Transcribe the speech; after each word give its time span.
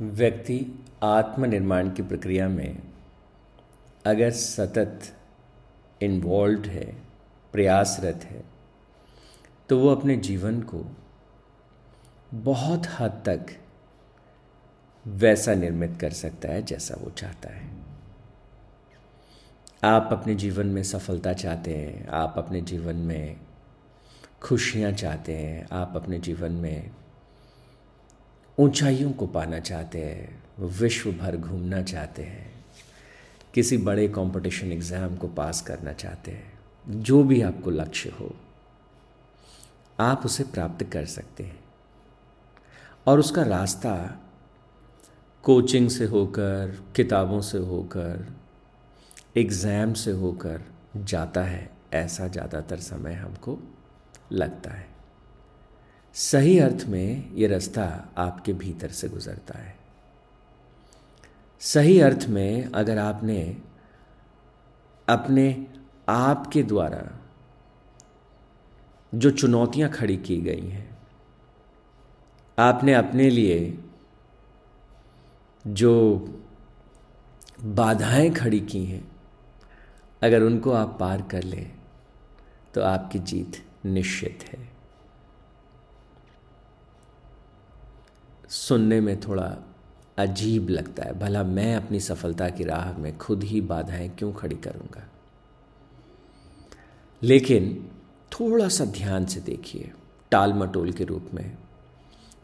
व्यक्ति 0.00 0.84
आत्मनिर्माण 1.02 1.90
की 1.90 2.02
प्रक्रिया 2.02 2.48
में 2.48 2.82
अगर 4.06 4.30
सतत 4.30 5.00
इन्वॉल्व 6.02 6.64
है, 6.64 6.84
प्रयासरत 7.52 8.24
है 8.24 8.44
तो 9.68 9.78
वो 9.78 9.88
अपने 9.88 10.16
जीवन 10.16 10.60
को 10.62 10.84
बहुत 12.34 12.86
हद 12.98 13.22
तक 13.26 13.46
वैसा 15.06 15.54
निर्मित 15.54 15.98
कर 16.00 16.10
सकता 16.10 16.48
है 16.48 16.62
जैसा 16.62 16.94
वो 17.00 17.10
चाहता 17.10 17.54
है। 17.54 17.70
आप 19.84 20.08
अपने 20.12 20.34
जीवन 20.34 20.66
में 20.66 20.82
सफलता 20.82 21.32
चाहते 21.32 21.74
हैं, 21.76 22.06
आप 22.08 22.34
अपने 22.38 22.60
जीवन 22.60 22.96
में 22.96 23.36
खुशियाँ 24.42 24.92
चाहते 24.92 25.36
हैं, 25.36 25.66
आप 25.72 25.92
अपने 25.96 26.18
जीवन 26.18 26.52
में 26.52 26.90
ऊंचाइयों 28.58 29.10
को 29.12 29.26
पाना 29.26 29.58
चाहते 29.60 29.98
हैं, 30.00 30.42
विश्व 30.60 31.10
भर 31.12 31.36
घूमना 31.36 31.82
चाहते 31.82 32.22
हैं, 32.22 32.50
किसी 33.54 33.76
बड़े 33.78 34.08
कंपटीशन 34.08 34.72
एग्ज़ाम 34.72 35.16
को 35.16 35.28
पास 35.28 35.60
करना 35.60 35.92
चाहते 35.92 36.30
हैं, 36.30 36.52
जो 36.86 37.22
भी 37.22 37.40
आपको 37.42 37.70
लक्ष्य 37.70 38.10
हो, 38.10 38.34
आप 40.00 40.22
उसे 40.24 40.44
प्राप्त 40.44 40.84
कर 40.84 41.04
सकते 41.06 41.44
हैं। 41.44 41.58
और 43.06 43.18
उसका 43.18 43.42
रास्ता 43.42 43.94
कोचिंग 45.44 45.88
से 45.90 46.04
होकर, 46.04 46.78
किताबों 46.96 47.40
से 47.40 47.58
होकर 47.58 48.26
एग्ज़ाम 49.36 49.92
से 49.94 50.10
होकर 50.10 50.62
जाता 50.96 51.42
है, 51.42 51.70
ऐसा 51.94 52.28
ज़्यादातर 52.28 52.76
समय 52.76 53.14
हमको 53.14 53.58
लगता 54.32 54.70
है। 54.70 54.97
सही 56.18 56.58
अर्थ 56.58 56.84
में 56.88 57.34
ये 57.34 57.46
रास्ता 57.46 57.84
आपके 58.18 58.52
भीतर 58.52 58.88
से 58.88 59.08
गुजरता 59.08 59.58
है। 59.58 59.76
सही 61.60 61.98
अर्थ 62.00 62.26
में 62.28 62.64
अगर 62.64 62.98
आपने 62.98 63.40
अपने 65.08 65.66
आप 66.08 66.46
के 66.46 66.62
द्वारा 66.62 67.02
जो 69.12 69.30
चुनौतियाँ 69.30 69.90
खड़ी 69.90 70.16
की 70.16 70.36
गई 70.36 70.68
हैं, 70.68 70.98
आपने 72.58 72.94
अपने 72.94 73.28
लिए 73.30 73.78
जो 75.66 75.94
बाधाएँ 77.64 78.30
खड़ी 78.30 78.60
की 78.60 78.84
हैं, 78.84 79.10
अगर 80.22 80.42
उनको 80.42 80.72
आप 80.72 80.96
पार 81.00 81.22
कर 81.22 81.42
लें 81.42 81.70
तो 82.74 82.82
आपकी 82.82 83.18
जीत 83.18 83.62
निश्चित 83.86 84.44
है। 84.48 84.77
सुनने 88.48 89.00
में 89.00 89.20
थोड़ा 89.20 89.56
अजीब 90.18 90.68
लगता 90.68 91.04
है। 91.04 91.18
भला 91.18 91.42
मैं 91.42 91.76
अपनी 91.76 92.00
सफलता 92.00 92.48
की 92.48 92.64
राह 92.64 92.98
में 92.98 93.18
खुद 93.18 93.42
ही 93.42 93.60
बाधाएँ 93.60 94.08
क्यों 94.08 94.32
खड़ी 94.32 94.56
करूँगा? 94.56 95.08
लेकिन 97.22 97.90
थोड़ा 98.32 98.68
सा 98.68 98.84
ध्यान 98.84 99.26
से 99.26 99.40
देखिए, 99.40 99.92
टाल 100.30 100.52
मटोल 100.52 100.92
के 100.92 101.04
रूप 101.04 101.30
में। 101.34 101.58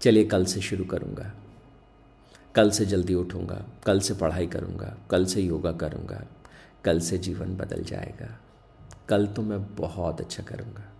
चलिए 0.00 0.24
कल 0.24 0.44
से 0.44 0.60
शुरू 0.60 0.84
करूँगा। 0.84 1.32
कल 2.54 2.70
से 2.70 2.86
जल्दी 2.86 3.14
उठूँगा, 3.14 3.66
कल 3.86 4.00
से 4.00 4.14
पढ़ाई 4.14 4.46
करूँगा, 4.46 4.96
कल 5.10 5.26
से 5.26 5.40
योगा 5.40 5.72
करूँगा, 5.72 6.22
कल 6.84 7.00
से 7.00 7.18
जीवन 7.18 7.56
बदल 7.56 7.82
जाएगा। 7.82 8.38
कल 9.08 9.26
तो 9.26 9.42
मैं 9.42 9.74
बहुत 9.74 10.20
अच्छा 10.20 10.42
करूँगा। 10.42 10.92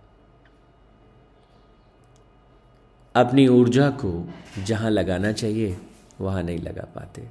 अपनी 3.15 3.47
ऊर्जा 3.47 3.89
को 3.89 4.11
जहाँ 4.65 4.89
लगाना 4.91 5.31
चाहिए, 5.31 5.77
वहाँ 6.21 6.43
नहीं 6.43 6.59
लगा 6.59 6.87
पाते। 6.95 7.27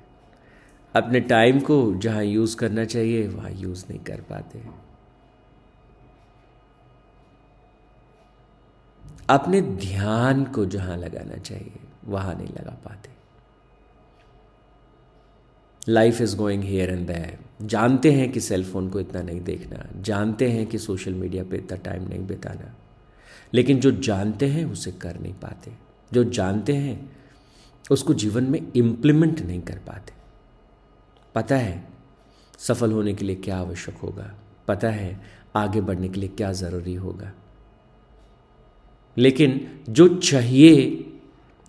अपने 0.95 1.20
टाइम 1.20 1.61
को 1.61 1.95
जहाँ 1.95 2.24
यूज़ 2.24 2.57
करना 2.57 2.84
चाहिए, 2.84 3.27
वहाँ 3.29 3.51
यूज़ 3.51 3.84
नहीं 3.90 4.01
कर 4.01 4.20
पाते। 4.20 4.62
अपने 9.30 9.61
ध्यान 9.62 10.45
को 10.45 10.64
जहाँ 10.67 10.96
लगाना 10.96 11.36
चाहिए, 11.36 11.80
वहाँ 12.05 12.34
नहीं 12.34 12.48
लगा 12.48 12.77
पाते। 12.84 13.11
Life 15.89 16.20
is 16.20 16.36
going 16.36 16.62
here 16.64 16.90
and 16.90 17.07
there 17.07 17.39
जानते 17.62 18.12
हैं 18.12 18.30
कि 18.33 18.40
सेल 18.40 18.64
फ़ोन 18.64 18.89
को 18.90 19.01
इतना 19.01 19.23
नहीं 19.23 19.40
देखना, 19.40 19.86
जानते 20.02 20.51
हैं 20.51 20.67
कि 20.67 20.78
सोशल 20.78 21.14
मीडिया 21.14 21.45
पे 21.45 21.57
इतना 21.57 21.77
टाइम 21.77 22.08
नहीं 22.08 22.27
बिताना। 22.27 22.74
लेकिन 23.55 23.80
जो 23.80 23.91
जानते 23.91 24.47
हैं, 24.47 24.64
उसे 24.64 24.92
कर 24.92 25.20
नहीं 25.20 25.35
पाते। 25.35 25.73
जो 26.13 26.25
जानते 26.25 26.73
हैं, 26.73 27.17
उसको 27.91 28.14
जीवन 28.14 28.45
में 28.45 28.73
इम्प्लीमेंट 28.77 29.41
नहीं 29.41 29.61
कर 29.61 29.79
पाते। 29.79 30.13
पता 31.35 31.57
है, 31.57 31.89
सफल 32.58 32.92
होने 32.92 33.14
के 33.14 33.25
लिए 33.25 33.36
क्या 33.36 33.58
आवश्यक 33.58 33.97
होगा? 33.97 34.35
पता 34.69 34.89
है, 34.89 35.20
आगे 35.57 35.81
बढ़ने 35.81 36.08
के 36.08 36.20
लिए 36.20 36.29
क्या 36.29 36.52
ज़रूरी 36.52 36.95
होगा? 36.95 37.33
लेकिन 39.19 39.81
जो 39.89 40.08
चाहिए 40.08 40.91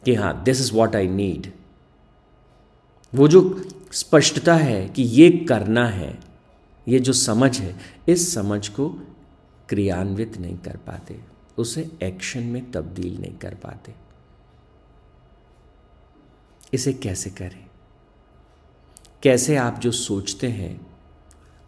कि 0.05 0.15
हाँ 0.15 0.43
this 0.43 0.61
is 0.61 0.73
what 0.73 0.95
I 0.95 1.07
need 1.07 1.51
वो 3.15 3.27
जो 3.27 3.69
स्पष्टता 3.91 4.55
है 4.55 4.89
कि 4.89 5.03
ये 5.03 5.45
करना 5.49 5.87
है, 5.87 6.19
ये 6.87 6.99
जो 6.99 7.13
समझ 7.13 7.59
है, 7.59 7.75
इस 8.07 8.33
समझ 8.33 8.67
को 8.67 8.89
क्रियान्वित 9.69 10.37
नहीं 10.37 10.57
कर 10.57 10.77
पाते। 10.77 11.19
उसे 11.57 11.91
एक्शन 12.03 12.43
में 12.43 12.71
तब्दील 12.71 13.21
नहीं 13.21 13.37
कर 13.37 13.55
पाते। 13.55 13.95
इसे 16.73 16.93
कैसे 16.93 17.29
करें? 17.29 17.65
कैसे 19.23 19.55
आप 19.55 19.79
जो 19.79 19.91
सोचते 19.91 20.47
हैं, 20.47 20.87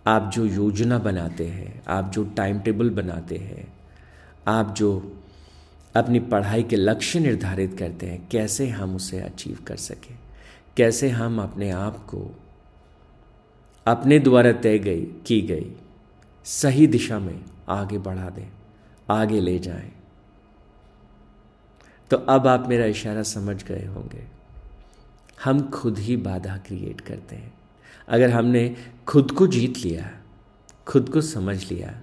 आप 0.08 0.32
जो 0.34 0.46
योजना 0.46 0.98
बनाते 0.98 1.48
हैं, 1.48 1.84
आप 1.88 2.12
जो 2.12 2.24
टाइम 2.24 2.60
टेबल 2.60 2.90
बनाते 2.90 3.38
हैं, 3.38 3.74
आप 4.48 4.76
जो 4.76 5.22
अपनी 5.96 6.20
पढ़ाई 6.20 6.64
के 6.64 6.76
लक्ष्य 6.76 7.20
निर्धारित 7.20 7.76
करते 7.80 8.06
हैं, 8.06 8.30
कैसे 8.30 8.70
हम 8.70 8.96
उसे 8.96 9.20
अचीव 9.20 9.64
कर 9.68 9.76
सकें? 9.76 10.20
कैसे 10.78 11.10
हम 11.10 11.42
अपने 11.42 11.72
आप 11.72 12.06
को 12.06 12.40
अपने 13.88 14.20
द्वारा 14.20 14.52
तय 14.52 14.80
गई, 14.80 15.02
की 15.02 15.42
गई 15.42 15.76
सही 16.44 16.88
दिशा 16.88 17.20
में 17.20 17.46
आगे 17.70 17.98
बढ़ा 17.98 18.30
दें? 18.30 18.50
आगे 19.10 19.40
ले 19.40 19.60
जाएँ। 19.60 19.92
तो 22.12 22.18
अब 22.18 22.48
आप 22.48 22.68
मेरा 22.68 22.86
इशारा 22.86 23.24
समझ 23.24 23.64
गए 23.64 23.86
होंगे। 23.86 24.28
हम 25.44 25.70
खुद 25.70 25.98
ही 25.98 26.18
बाधा 26.18 26.58
क्रिएट 26.58 27.02
करते 27.02 27.36
हैं। 27.36 27.54
अगर 28.08 28.30
हमने 28.30 28.76
खुद 29.08 29.32
को 29.32 29.48
जीत 29.48 29.78
लिया, 29.78 30.22
खुद 30.88 31.10
को 31.10 31.22
समझ 31.22 31.72
लिया, 31.72 32.02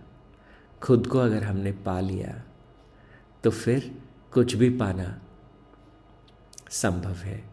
खुद 0.82 1.06
को 1.06 1.18
अगर 1.18 1.42
हमने 1.42 1.72
पा 1.72 2.00
लिया 2.00 2.42
तो 3.44 3.50
फिर 3.50 4.02
कुछ 4.32 4.54
भी 4.54 4.70
पाना 4.70 5.20
संभव 6.70 7.14
है। 7.14 7.44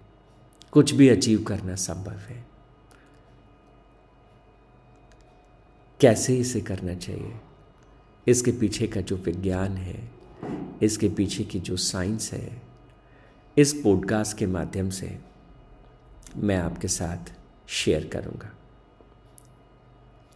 कुछ 0.72 0.92
भी 0.92 1.09
अचीव 1.09 1.44
करना 1.44 1.76
संभव 1.76 2.18
है। 2.18 2.46
कैसे 6.00 6.38
इसे 6.38 6.62
करना 6.62 6.94
चाहिए? 6.96 7.36
इसके 8.29 8.51
पीछे 8.51 8.88
का 8.88 9.01
जो 9.01 9.16
विज्ञान 9.16 9.78
है, 9.78 10.12
इसके 10.81 11.09
पीछे 11.09 11.44
की 11.44 11.59
जो 11.59 11.78
साइंस 11.78 12.34
है, 12.34 12.62
इस 13.57 13.73
पॉडकास्ट 13.73 14.38
के 14.38 14.45
माध्यम 14.45 14.90
से 14.90 15.17
मैं 16.38 16.57
आपके 16.57 16.88
साथ 16.88 17.31
शेयर 17.67 18.07
करूँगा। 18.07 18.51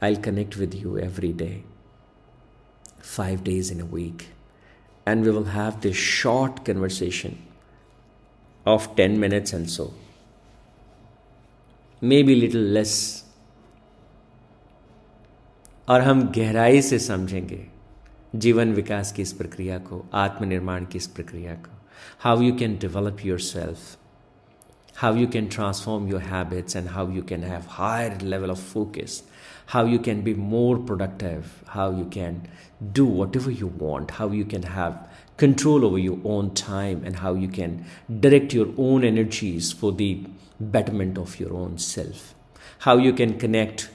I 0.03 0.15
connect 0.15 0.57
with 0.57 0.75
you 0.75 0.97
every 0.97 1.33
day 1.33 1.63
five 3.03 3.41
days 3.41 3.71
in 3.73 3.81
a 3.81 3.85
week 3.85 4.21
and 5.07 5.23
we 5.23 5.29
will 5.29 5.46
have 5.46 5.79
this 5.84 5.96
short 5.96 6.66
conversation 6.66 7.35
of 8.67 8.96
ten 8.96 9.19
minutes 9.19 9.53
and 9.53 9.67
so 9.67 9.93
maybe 12.23 12.35
little 12.35 12.73
less 12.73 12.96
और 15.89 16.01
हम 16.01 16.28
गहराई 16.28 16.81
से 16.81 16.99
समझेंगे 16.99 17.72
जीवन 18.45 18.72
विकास 18.74 19.12
की 19.12 19.22
इस 19.22 19.33
प्रक्रिया 19.33 19.78
को 19.91 20.04
आत्मनिर्माण 20.24 20.84
की 20.92 20.98
इस 20.98 21.06
प्रक्रिया 21.18 21.54
को 21.66 21.77
how 22.24 22.42
you 22.42 22.54
can 22.59 22.78
develop 22.83 23.24
yourself 23.53 23.97
how 25.00 25.09
you 25.16 25.27
can 25.33 25.48
transform 25.54 26.06
your 26.10 26.21
habits 26.28 26.77
and 26.78 26.89
how 26.92 27.03
you 27.16 27.21
can 27.27 27.42
have 27.48 27.66
higher 27.74 28.15
level 28.30 28.53
of 28.54 28.62
focus 28.71 29.18
how 29.74 29.83
you 29.91 29.98
can 30.06 30.22
be 30.28 30.33
more 30.54 30.72
productive 30.89 31.53
how 31.74 31.84
you 31.98 32.06
can 32.16 32.41
do 32.97 33.04
whatever 33.18 33.53
you 33.60 33.68
want 33.83 34.15
how 34.16 34.27
you 34.39 34.48
can 34.54 34.66
have 34.78 34.97
control 35.39 35.84
over 35.84 35.98
your 35.98 36.18
own 36.24 36.50
time 36.50 37.03
and 37.04 37.16
how 37.16 37.33
you 37.33 37.48
can 37.48 37.86
direct 38.21 38.53
your 38.53 38.68
own 38.77 39.04
energies 39.04 39.72
for 39.72 39.92
the 39.92 40.10
betterment 40.60 41.16
of 41.16 41.39
your 41.39 41.54
own 41.54 41.78
self, 41.78 42.34
how 42.80 42.97
you 42.97 43.12
can 43.12 43.39
connect 43.39 43.89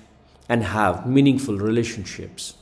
and 0.48 0.64
have 0.64 1.06
meaningful 1.06 1.58
relationships, 1.58 2.56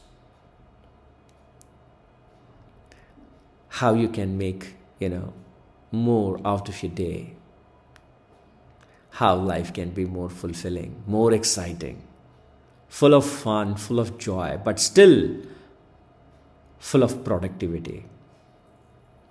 How 3.81 3.93
you 3.93 4.09
can 4.09 4.39
make, 4.39 4.75
you 4.99 5.09
know, 5.11 5.33
more 5.93 6.41
out 6.47 6.69
of 6.69 6.83
your 6.83 6.93
day, 6.93 7.35
how 9.11 9.35
life 9.35 9.73
can 9.73 9.91
be 9.91 10.05
more 10.05 10.31
fulfilling, 10.31 11.03
more 11.07 11.33
exciting, 11.35 12.03
full 12.89 13.13
of 13.13 13.25
fun, 13.25 13.75
full 13.77 14.01
of 14.01 14.17
joy, 14.17 14.59
but 14.65 14.81
still 14.81 15.37
full 16.79 17.03
of 17.03 17.23
productivity. 17.23 18.05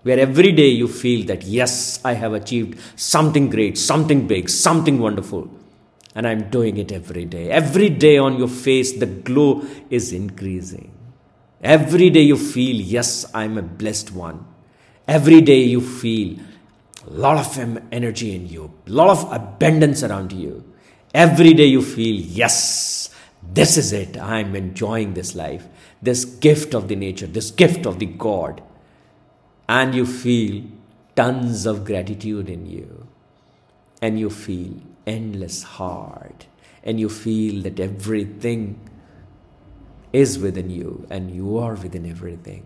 Where 0.04 0.20
every 0.20 0.52
day 0.52 0.70
you 0.70 0.88
feel 0.88 1.26
that, 1.26 1.42
yes, 1.44 2.00
I 2.06 2.14
have 2.14 2.34
achieved 2.34 2.80
something 2.96 3.50
great, 3.50 3.80
something 3.80 4.28
big, 4.28 4.50
something 4.50 5.00
wonderful, 5.00 5.50
and 6.14 6.28
I'm 6.28 6.50
doing 6.52 6.78
it 6.78 6.92
every 6.92 7.26
day. 7.26 7.50
Every 7.50 7.90
day 7.90 8.20
on 8.20 8.38
your 8.38 8.48
face, 8.48 8.94
the 8.94 9.08
glow 9.08 9.64
is 9.90 10.14
increasing. 10.14 10.95
Every 11.66 12.12
day 12.12 12.22
you 12.22 12.38
feel, 12.38 12.76
yes, 12.76 13.26
I'm 13.34 13.58
a 13.58 13.64
blessed 13.64 14.12
one. 14.12 14.46
Every 15.08 15.42
day 15.42 15.64
you 15.64 15.82
feel 15.82 16.38
a 17.08 17.10
lot 17.10 17.38
of 17.38 17.58
energy 17.92 18.36
in 18.36 18.48
you, 18.48 18.72
a 18.86 18.90
lot 18.92 19.10
of 19.10 19.34
abundance 19.34 20.04
around 20.04 20.32
you. 20.32 20.64
Every 21.12 21.56
day 21.56 21.66
you 21.66 21.82
feel, 21.82 22.22
yes, 22.22 23.10
this 23.42 23.78
is 23.78 23.94
it. 23.94 24.16
I'm 24.16 24.56
enjoying 24.56 25.16
this 25.16 25.34
life, 25.34 25.68
this 26.04 26.24
gift 26.24 26.76
of 26.76 26.88
the 26.88 26.96
nature, 26.96 27.26
this 27.26 27.50
gift 27.50 27.88
of 27.88 27.98
the 27.98 28.06
God. 28.06 28.62
And 29.68 29.96
you 29.96 30.06
feel 30.06 30.66
tons 31.16 31.66
of 31.66 31.84
gratitude 31.84 32.48
in 32.48 32.68
you. 32.68 33.08
And 34.04 34.20
you 34.20 34.30
feel 34.30 34.76
endless 35.08 35.64
heart. 35.64 36.46
And 36.84 37.00
you 37.00 37.10
feel 37.10 37.64
that 37.64 37.80
everything 37.80 38.80
is 40.16 40.40
within 40.40 40.70
you 40.70 41.06
and 41.10 41.30
you 41.30 41.58
are 41.58 41.74
within 41.74 42.06
everything. 42.10 42.66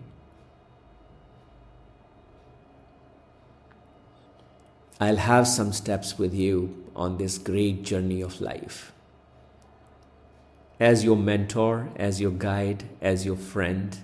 I'll 5.00 5.16
have 5.16 5.48
some 5.48 5.72
steps 5.72 6.16
with 6.16 6.32
you 6.32 6.84
on 6.94 7.16
this 7.16 7.38
great 7.38 7.82
journey 7.82 8.20
of 8.20 8.40
life. 8.40 8.92
As 10.78 11.02
your 11.02 11.16
mentor, 11.16 11.88
as 11.96 12.20
your 12.20 12.30
guide, 12.30 12.84
as 13.00 13.26
your 13.26 13.36
friend, 13.36 13.98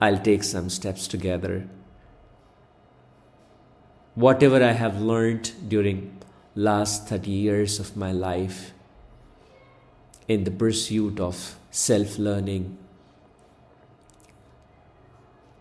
I'll 0.00 0.18
take 0.18 0.42
some 0.42 0.70
steps 0.70 1.06
together. 1.08 1.68
Whatever 4.14 4.64
I 4.64 4.72
have 4.72 5.00
learned 5.00 5.52
during 5.68 6.16
last 6.54 7.06
30 7.06 7.30
years 7.30 7.78
of 7.78 7.96
my 7.96 8.12
life 8.12 8.72
in 10.28 10.44
the 10.44 10.50
pursuit 10.50 11.20
of 11.20 11.56
self-learning, 11.70 12.76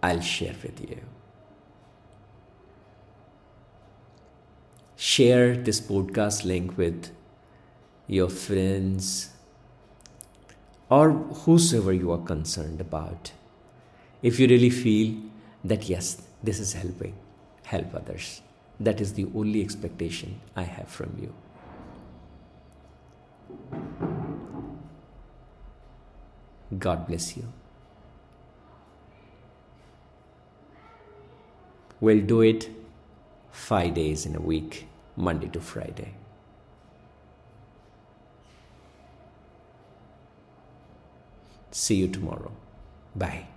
I'll 0.01 0.21
share 0.21 0.56
with 0.63 0.81
you. 0.89 1.01
share 4.95 5.56
this 5.56 5.79
podcast 5.79 6.45
link 6.45 6.77
with 6.77 7.12
your 8.07 8.29
friends 8.29 9.29
or 10.89 11.12
whosoever 11.12 11.94
you 11.94 12.12
are 12.12 12.23
concerned 12.29 12.79
about. 12.81 13.31
If 14.21 14.39
you 14.39 14.47
really 14.47 14.69
feel 14.69 15.15
that 15.63 15.89
yes, 15.89 16.21
this 16.44 16.59
is 16.59 16.73
helping, 16.73 17.15
help 17.63 17.94
others. 17.94 18.41
That 18.79 19.01
is 19.01 19.13
the 19.13 19.27
only 19.35 19.62
expectation 19.62 20.41
I 20.56 20.63
have 20.63 20.88
from 20.88 21.15
you. 21.21 21.33
God 26.79 27.07
bless 27.07 27.38
you. 27.38 27.51
We'll 32.00 32.21
do 32.21 32.41
it 32.41 32.69
five 33.51 33.94
days 33.94 34.25
in 34.25 34.35
a 34.35 34.41
week, 34.41 34.88
Monday 35.15 35.47
to 35.47 35.59
Friday. 35.59 36.13
See 41.71 41.95
you 41.95 42.07
tomorrow. 42.07 42.51
Bye. 43.15 43.47